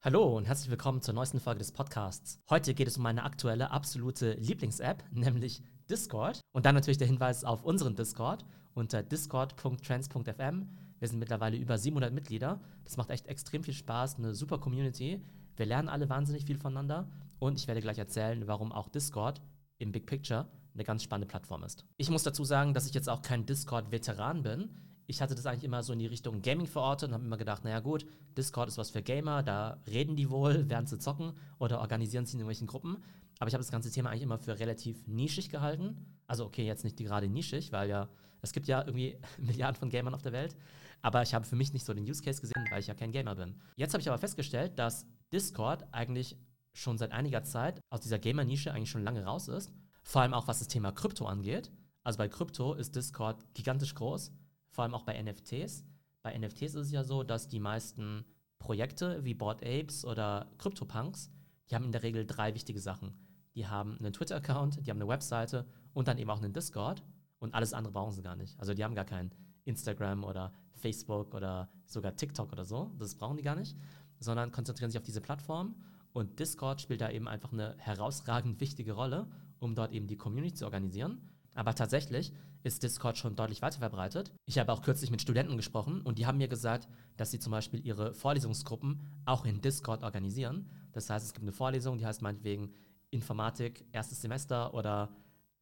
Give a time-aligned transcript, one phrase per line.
[0.00, 2.38] Hallo und herzlich willkommen zur neuesten Folge des Podcasts.
[2.48, 6.40] Heute geht es um meine aktuelle absolute Lieblings-App, nämlich Discord.
[6.52, 10.68] Und dann natürlich der Hinweis auf unseren Discord unter discord.trends.fm.
[11.00, 12.60] Wir sind mittlerweile über 700 Mitglieder.
[12.84, 15.20] Das macht echt extrem viel Spaß, eine super Community.
[15.56, 17.10] Wir lernen alle wahnsinnig viel voneinander
[17.40, 19.40] und ich werde gleich erzählen, warum auch Discord
[19.78, 21.84] im Big Picture eine ganz spannende Plattform ist.
[21.96, 24.70] Ich muss dazu sagen, dass ich jetzt auch kein Discord-Veteran bin
[25.08, 27.64] ich hatte das eigentlich immer so in die Richtung Gaming verortet und habe immer gedacht,
[27.64, 31.80] naja gut, Discord ist was für Gamer, da reden die wohl, während sie zocken oder
[31.80, 33.02] organisieren sie in irgendwelchen Gruppen.
[33.38, 35.96] Aber ich habe das ganze Thema eigentlich immer für relativ nischig gehalten.
[36.26, 38.08] Also okay, jetzt nicht gerade nischig, weil ja,
[38.42, 40.54] es gibt ja irgendwie Milliarden von Gamern auf der Welt.
[41.00, 43.10] Aber ich habe für mich nicht so den Use Case gesehen, weil ich ja kein
[43.10, 43.54] Gamer bin.
[43.76, 46.36] Jetzt habe ich aber festgestellt, dass Discord eigentlich
[46.74, 49.72] schon seit einiger Zeit aus dieser Gamer-Nische eigentlich schon lange raus ist.
[50.02, 51.70] Vor allem auch was das Thema Krypto angeht.
[52.02, 54.32] Also bei Krypto ist Discord gigantisch groß
[54.78, 55.84] vor allem auch bei NFTs.
[56.22, 58.24] Bei NFTs ist es ja so, dass die meisten
[58.60, 61.32] Projekte wie Bored Apes oder CryptoPunks,
[61.68, 63.12] die haben in der Regel drei wichtige Sachen.
[63.56, 67.02] Die haben einen Twitter-Account, die haben eine Webseite und dann eben auch einen Discord
[67.40, 68.56] und alles andere brauchen sie gar nicht.
[68.60, 73.36] Also die haben gar kein Instagram oder Facebook oder sogar TikTok oder so, das brauchen
[73.36, 73.76] die gar nicht,
[74.20, 75.74] sondern konzentrieren sich auf diese Plattform
[76.12, 79.26] und Discord spielt da eben einfach eine herausragend wichtige Rolle,
[79.58, 81.20] um dort eben die Community zu organisieren.
[81.54, 82.32] Aber tatsächlich
[82.68, 84.30] ist Discord schon deutlich weiter verbreitet.
[84.46, 87.50] Ich habe auch kürzlich mit Studenten gesprochen und die haben mir gesagt, dass sie zum
[87.50, 90.70] Beispiel ihre Vorlesungsgruppen auch in Discord organisieren.
[90.92, 92.72] Das heißt, es gibt eine Vorlesung, die heißt meinetwegen
[93.10, 95.08] Informatik, erstes Semester oder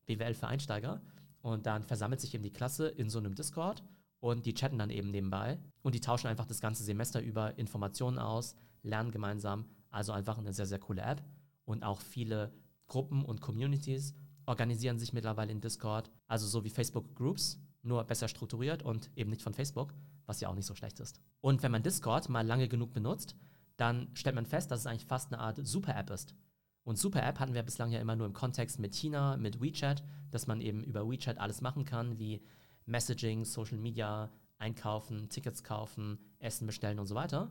[0.06, 1.00] BWL für Einsteiger.
[1.40, 3.84] Und dann versammelt sich eben die Klasse in so einem Discord
[4.18, 8.18] und die chatten dann eben nebenbei und die tauschen einfach das ganze Semester über Informationen
[8.18, 9.66] aus, lernen gemeinsam.
[9.90, 11.22] Also einfach eine sehr, sehr coole App
[11.64, 12.52] und auch viele
[12.88, 14.14] Gruppen und Communities
[14.46, 19.30] organisieren sich mittlerweile in Discord, also so wie Facebook Groups, nur besser strukturiert und eben
[19.30, 19.94] nicht von Facebook,
[20.24, 21.20] was ja auch nicht so schlecht ist.
[21.40, 23.36] Und wenn man Discord mal lange genug benutzt,
[23.76, 26.34] dann stellt man fest, dass es eigentlich fast eine Art Super-App ist.
[26.82, 30.46] Und Super-App hatten wir bislang ja immer nur im Kontext mit China, mit WeChat, dass
[30.46, 32.42] man eben über WeChat alles machen kann, wie
[32.86, 37.50] Messaging, Social Media, einkaufen, Tickets kaufen, Essen bestellen und so weiter.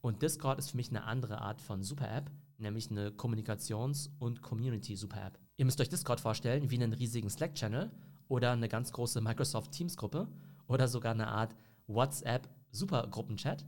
[0.00, 5.38] Und Discord ist für mich eine andere Art von Super-App, nämlich eine Kommunikations- und Community-Super-App.
[5.56, 7.90] Ihr müsst euch Discord vorstellen wie einen riesigen Slack-Channel
[8.28, 10.28] oder eine ganz große Microsoft Teams-Gruppe
[10.66, 11.54] oder sogar eine Art
[11.86, 13.64] WhatsApp-Supergruppenchat.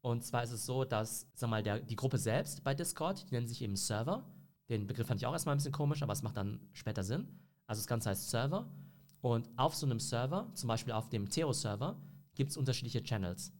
[0.00, 3.34] Und zwar ist es so, dass, sag mal, der, die Gruppe selbst bei Discord, die
[3.34, 4.24] nennt sich eben Server.
[4.68, 7.28] Den Begriff fand ich auch erstmal ein bisschen komisch, aber es macht dann später Sinn.
[7.66, 8.70] Also das Ganze heißt Server.
[9.20, 12.00] Und auf so einem Server, zum Beispiel auf dem Theo-Server,
[12.34, 13.52] gibt es unterschiedliche Channels.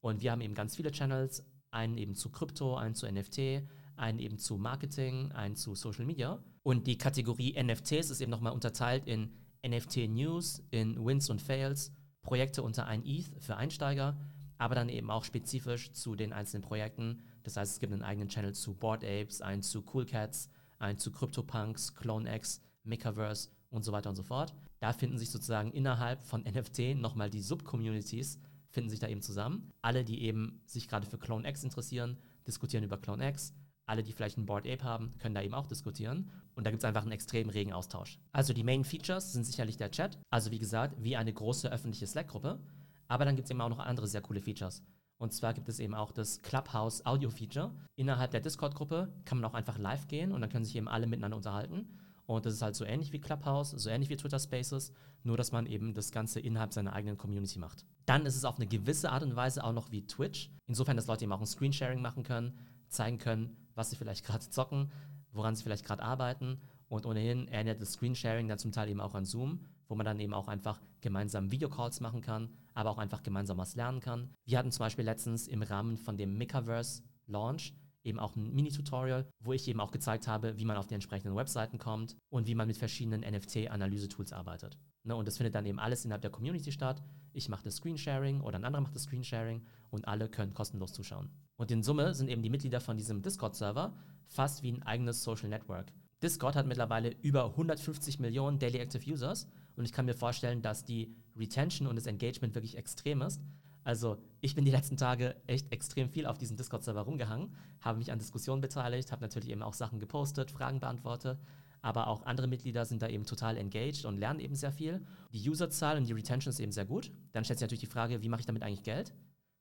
[0.00, 3.62] Und wir haben eben ganz viele Channels, einen eben zu Krypto, einen zu NFT,
[3.96, 6.42] einen eben zu Marketing, einen zu Social Media.
[6.62, 9.30] Und die Kategorie NFTs ist eben nochmal unterteilt in
[9.66, 14.16] NFT News, in Wins und Fails, Projekte unter ein ETH für Einsteiger,
[14.58, 17.22] aber dann eben auch spezifisch zu den einzelnen Projekten.
[17.42, 20.98] Das heißt, es gibt einen eigenen Channel zu Board Apes, einen zu Cool Cats, einen
[20.98, 24.54] zu CryptoPunks, CloneX, Mikaverse und so weiter und so fort.
[24.80, 28.38] Da finden sich sozusagen innerhalb von NFT nochmal die Subcommunities,
[28.70, 29.70] finden sich da eben zusammen.
[29.82, 33.54] Alle, die eben sich gerade für CloneX interessieren, diskutieren über CloneX
[33.86, 36.30] alle, die vielleicht ein Board Ape haben, können da eben auch diskutieren.
[36.54, 38.18] Und da gibt es einfach einen extrem regen Austausch.
[38.32, 40.18] Also die Main Features sind sicherlich der Chat.
[40.30, 42.60] Also wie gesagt, wie eine große öffentliche Slack-Gruppe.
[43.08, 44.82] Aber dann gibt es eben auch noch andere sehr coole Features.
[45.18, 47.74] Und zwar gibt es eben auch das Clubhouse Audio Feature.
[47.96, 51.06] Innerhalb der Discord-Gruppe kann man auch einfach live gehen und dann können sich eben alle
[51.06, 51.88] miteinander unterhalten.
[52.26, 55.52] Und das ist halt so ähnlich wie Clubhouse, so ähnlich wie Twitter Spaces, nur dass
[55.52, 57.84] man eben das Ganze innerhalb seiner eigenen Community macht.
[58.06, 60.50] Dann ist es auf eine gewisse Art und Weise auch noch wie Twitch.
[60.66, 62.58] Insofern, dass Leute eben auch ein Screensharing machen können,
[62.94, 64.90] zeigen können, was sie vielleicht gerade zocken,
[65.32, 66.60] woran sie vielleicht gerade arbeiten.
[66.88, 70.20] Und ohnehin erinnert das Screensharing dann zum Teil eben auch an Zoom, wo man dann
[70.20, 74.30] eben auch einfach gemeinsam Videocalls machen kann, aber auch einfach gemeinsam was lernen kann.
[74.44, 79.26] Wir hatten zum Beispiel letztens im Rahmen von dem Mikaverse Launch eben auch ein Mini-Tutorial,
[79.40, 82.54] wo ich eben auch gezeigt habe, wie man auf die entsprechenden Webseiten kommt und wie
[82.54, 84.78] man mit verschiedenen NFT-Analyse-Tools arbeitet.
[85.02, 87.02] Ne, und das findet dann eben alles innerhalb der Community statt.
[87.32, 91.30] Ich mache das Screensharing oder ein anderer macht das Screensharing und alle können kostenlos zuschauen.
[91.56, 93.94] Und in Summe sind eben die Mitglieder von diesem Discord-Server
[94.26, 95.92] fast wie ein eigenes Social Network.
[96.22, 99.46] Discord hat mittlerweile über 150 Millionen Daily Active Users
[99.76, 103.40] und ich kann mir vorstellen, dass die Retention und das Engagement wirklich extrem ist.
[103.84, 108.10] Also ich bin die letzten Tage echt extrem viel auf diesem Discord-Server rumgehangen, habe mich
[108.10, 111.38] an Diskussionen beteiligt, habe natürlich eben auch Sachen gepostet, Fragen beantwortet,
[111.82, 115.04] aber auch andere Mitglieder sind da eben total engaged und lernen eben sehr viel.
[115.34, 117.12] Die Userzahl und die Retention ist eben sehr gut.
[117.32, 119.12] Dann stellt sich natürlich die Frage, wie mache ich damit eigentlich Geld?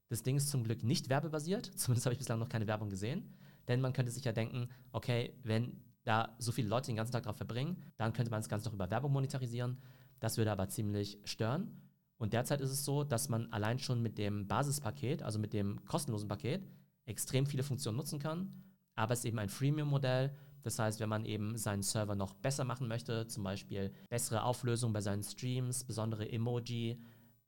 [0.08, 3.30] Das Ding ist zum Glück nicht werbebasiert, zumindest habe ich bislang noch keine Werbung gesehen.
[3.68, 7.24] Denn man könnte sich ja denken, okay, wenn da so viele Leute den ganzen Tag
[7.24, 9.78] drauf verbringen, dann könnte man das Ganze doch über Werbung monetarisieren.
[10.20, 11.83] Das würde aber ziemlich stören.
[12.24, 15.84] Und derzeit ist es so, dass man allein schon mit dem Basispaket, also mit dem
[15.84, 16.66] kostenlosen Paket,
[17.04, 18.64] extrem viele Funktionen nutzen kann,
[18.96, 20.34] aber es ist eben ein Freemium-Modell.
[20.62, 24.94] Das heißt, wenn man eben seinen Server noch besser machen möchte, zum Beispiel bessere Auflösung
[24.94, 26.98] bei seinen Streams, besondere Emoji,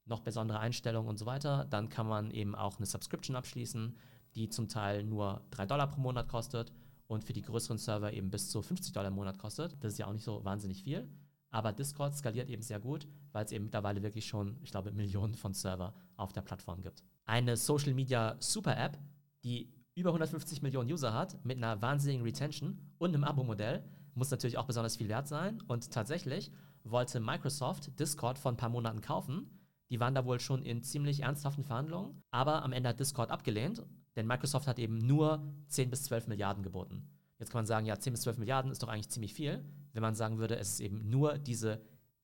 [0.03, 3.95] noch besondere Einstellungen und so weiter, dann kann man eben auch eine Subscription abschließen,
[4.35, 6.73] die zum Teil nur 3 Dollar pro Monat kostet
[7.07, 9.81] und für die größeren Server eben bis zu 50 Dollar im Monat kostet.
[9.81, 11.07] Das ist ja auch nicht so wahnsinnig viel.
[11.51, 15.35] Aber Discord skaliert eben sehr gut, weil es eben mittlerweile wirklich schon, ich glaube, Millionen
[15.35, 17.03] von Server auf der Plattform gibt.
[17.25, 18.97] Eine Social Media Super App,
[19.43, 23.83] die über 150 Millionen User hat, mit einer wahnsinnigen Retention und einem Abo-Modell,
[24.13, 25.61] muss natürlich auch besonders viel wert sein.
[25.67, 26.51] Und tatsächlich
[26.83, 29.49] wollte Microsoft Discord vor ein paar Monaten kaufen.
[29.89, 33.83] Die waren da wohl schon in ziemlich ernsthaften Verhandlungen, aber am Ende hat Discord abgelehnt,
[34.15, 37.07] denn Microsoft hat eben nur 10 bis 12 Milliarden geboten.
[37.37, 39.63] Jetzt kann man sagen, ja, 10 bis 12 Milliarden ist doch eigentlich ziemlich viel,
[39.95, 41.81] wenn man sagen würde, es ist eben nur diese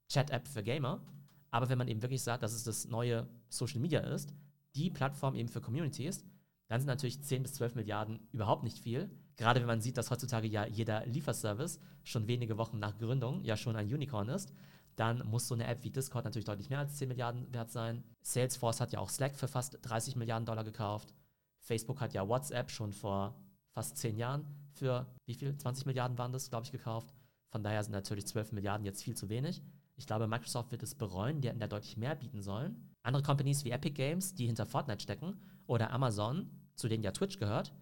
[0.09, 1.01] Chat-App für Gamer.
[1.49, 4.33] Aber wenn man eben wirklich sagt, dass es das neue Social Media ist,
[4.75, 6.23] die Plattform eben für Communities,
[6.67, 9.09] dann sind natürlich 10 bis 12 Milliarden überhaupt nicht viel.
[9.35, 13.57] Gerade wenn man sieht, dass heutzutage ja jeder Lieferservice schon wenige Wochen nach Gründung ja
[13.57, 14.53] schon ein Unicorn ist,
[14.95, 18.03] dann muss so eine App wie Discord natürlich deutlich mehr als 10 Milliarden wert sein.
[18.21, 21.13] Salesforce hat ja auch Slack für fast 30 Milliarden Dollar gekauft.
[21.59, 23.35] Facebook hat ja WhatsApp schon vor
[23.71, 25.55] fast 10 Jahren für wie viel?
[25.55, 27.13] 20 Milliarden waren das, glaube ich, gekauft.
[27.51, 29.61] Von daher sind natürlich 12 Milliarden jetzt viel zu wenig.
[29.95, 32.89] Ich glaube, Microsoft wird es bereuen, die hätten da deutlich mehr bieten sollen.
[33.03, 37.37] Andere Companies wie Epic Games, die hinter Fortnite stecken, oder Amazon, zu denen ja Twitch
[37.37, 37.73] gehört,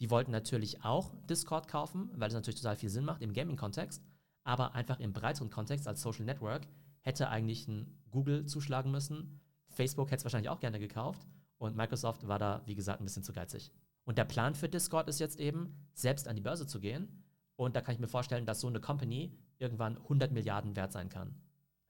[0.00, 4.02] die wollten natürlich auch Discord kaufen, weil es natürlich total viel Sinn macht im Gaming-Kontext,
[4.44, 6.66] aber einfach im breiteren Kontext als Social Network
[7.00, 9.40] hätte eigentlich ein Google zuschlagen müssen.
[9.68, 11.26] Facebook hätte es wahrscheinlich auch gerne gekauft
[11.58, 13.72] und Microsoft war da, wie gesagt, ein bisschen zu geizig.
[14.04, 17.23] Und der Plan für Discord ist jetzt eben, selbst an die Börse zu gehen.
[17.56, 21.08] Und da kann ich mir vorstellen, dass so eine Company irgendwann 100 Milliarden wert sein
[21.08, 21.34] kann.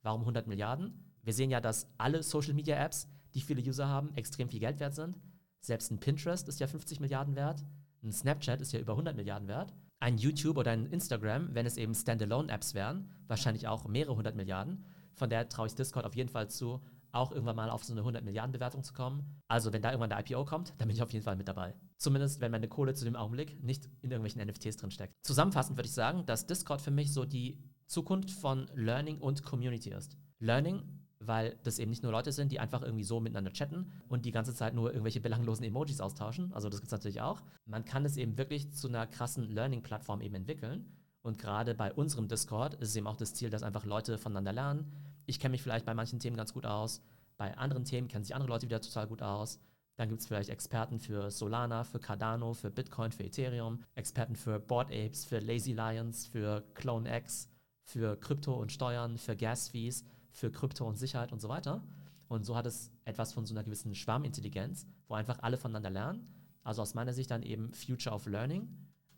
[0.03, 1.13] Warum 100 Milliarden?
[1.23, 4.79] Wir sehen ja, dass alle Social Media Apps, die viele User haben, extrem viel Geld
[4.81, 5.19] wert sind.
[5.61, 7.65] Selbst ein Pinterest ist ja 50 Milliarden wert.
[8.03, 9.73] Ein Snapchat ist ja über 100 Milliarden wert.
[9.99, 14.85] Ein YouTube oder ein Instagram, wenn es eben Standalone-Apps wären, wahrscheinlich auch mehrere hundert Milliarden.
[15.15, 16.83] Von daher traue ich Discord auf jeden Fall zu,
[17.13, 19.25] auch irgendwann mal auf so eine 100 Milliarden Bewertung zu kommen.
[19.49, 21.75] Also wenn da irgendwann der IPO kommt, dann bin ich auf jeden Fall mit dabei.
[21.97, 25.15] Zumindest wenn meine Kohle zu dem Augenblick nicht in irgendwelchen NFTs drin steckt.
[25.23, 29.91] Zusammenfassend würde ich sagen, dass Discord für mich so die Zukunft von Learning und Community
[29.91, 30.17] ist.
[30.39, 30.83] Learning,
[31.21, 34.33] weil das eben nicht nur Leute sind, die einfach irgendwie so miteinander chatten und die
[34.33, 36.53] ganze Zeit nur irgendwelche belanglosen Emojis austauschen.
[36.53, 37.43] Also das gibt es natürlich auch.
[37.67, 40.93] Man kann es eben wirklich zu einer krassen Learning-Plattform eben entwickeln.
[41.23, 44.53] Und gerade bei unserem Discord ist es eben auch das Ziel, dass einfach Leute voneinander
[44.53, 44.93] lernen.
[45.25, 47.03] Ich kenne mich vielleicht bei manchen Themen ganz gut aus.
[47.39, 49.59] Bei anderen Themen kennen sich andere Leute wieder total gut aus.
[49.97, 54.59] Dann gibt es vielleicht Experten für Solana, für Cardano, für Bitcoin, für Ethereum, Experten für
[54.59, 57.49] Board Apes, für Lazy Lions, für CloneX,
[57.83, 61.87] für Krypto und Steuern, für Gas Fees, für Krypto und Sicherheit und so weiter.
[62.27, 66.27] Und so hat es etwas von so einer gewissen Schwarmintelligenz, wo einfach alle voneinander lernen.
[66.63, 68.69] Also aus meiner Sicht dann eben Future of Learning,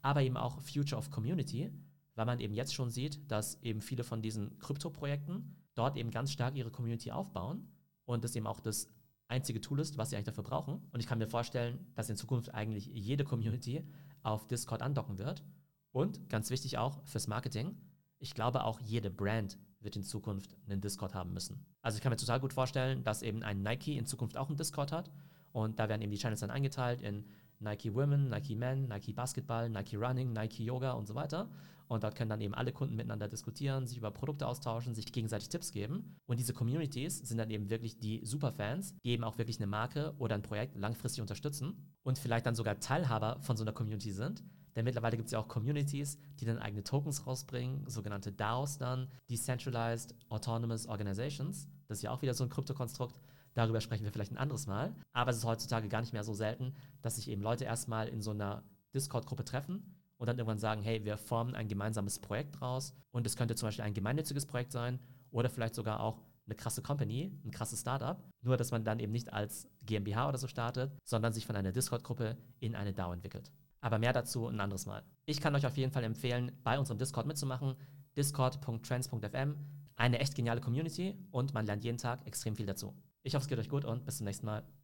[0.02, 1.72] aber eben auch Future of Community,
[2.16, 6.32] weil man eben jetzt schon sieht, dass eben viele von diesen Krypto-Projekten dort eben ganz
[6.32, 7.68] stark ihre Community aufbauen
[8.04, 8.88] und das eben auch das
[9.28, 10.80] einzige Tool ist, was sie eigentlich dafür brauchen.
[10.92, 13.84] Und ich kann mir vorstellen, dass in Zukunft eigentlich jede Community
[14.22, 15.44] auf Discord andocken wird.
[15.92, 17.76] Und ganz wichtig auch fürs Marketing,
[18.18, 21.64] ich glaube auch jede Brand wird in Zukunft einen Discord haben müssen.
[21.82, 24.56] Also ich kann mir total gut vorstellen, dass eben ein Nike in Zukunft auch einen
[24.56, 25.10] Discord hat.
[25.52, 27.24] Und da werden eben die Channels dann eingeteilt in
[27.60, 31.48] Nike Women, Nike Men, Nike Basketball, Nike Running, Nike Yoga und so weiter.
[31.88, 35.48] Und dort können dann eben alle Kunden miteinander diskutieren, sich über Produkte austauschen, sich gegenseitig
[35.48, 36.16] Tipps geben.
[36.26, 40.14] Und diese Communities sind dann eben wirklich die Superfans, die eben auch wirklich eine Marke
[40.18, 44.42] oder ein Projekt langfristig unterstützen und vielleicht dann sogar Teilhaber von so einer Community sind.
[44.74, 49.08] Denn mittlerweile gibt es ja auch Communities, die dann eigene Tokens rausbringen, sogenannte DAOs dann,
[49.30, 51.68] Decentralized Autonomous Organizations.
[51.88, 53.18] Das ist ja auch wieder so ein Kryptokonstrukt.
[53.56, 54.94] Darüber sprechen wir vielleicht ein anderes Mal.
[55.12, 58.20] Aber es ist heutzutage gar nicht mehr so selten, dass sich eben Leute erstmal in
[58.20, 58.62] so einer
[58.94, 63.34] Discord-Gruppe treffen und dann irgendwann sagen, hey, wir formen ein gemeinsames Projekt draus und es
[63.34, 67.50] könnte zum Beispiel ein gemeinnütziges Projekt sein oder vielleicht sogar auch eine krasse Company, ein
[67.50, 71.46] krasses Startup, nur dass man dann eben nicht als GmbH oder so startet, sondern sich
[71.46, 73.50] von einer Discord-Gruppe in eine DAO entwickelt.
[73.80, 75.02] Aber mehr dazu ein anderes Mal.
[75.24, 77.74] Ich kann euch auf jeden Fall empfehlen, bei unserem Discord mitzumachen.
[78.18, 79.56] Discord.trends.fm.
[79.96, 82.94] Eine echt geniale Community und man lernt jeden Tag extrem viel dazu.
[83.26, 84.62] Ich hoffe, es geht euch gut und bis zum nächsten Mal.